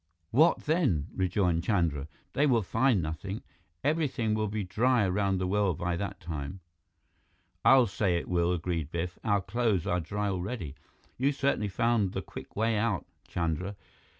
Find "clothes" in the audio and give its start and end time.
9.41-9.85